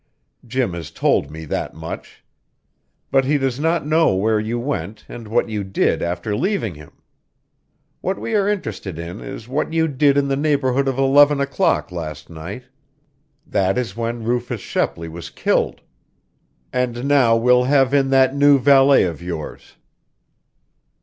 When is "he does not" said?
3.25-3.85